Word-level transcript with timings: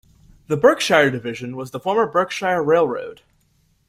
The 0.47 0.57
Berkshire 0.57 1.11
Division 1.11 1.55
was 1.55 1.69
the 1.69 1.79
former 1.79 2.07
Berkshire 2.07 2.63
Railroad. 2.63 3.21